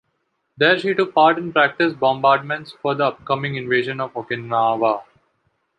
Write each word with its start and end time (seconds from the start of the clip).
There 0.57 0.79
she 0.79 0.95
took 0.95 1.13
part 1.13 1.37
in 1.37 1.53
practice 1.53 1.93
bombardments 1.93 2.71
for 2.71 2.95
the 2.95 3.05
upcoming 3.05 3.53
invasion 3.55 4.01
of 4.01 4.11
Okinawa. 4.15 5.03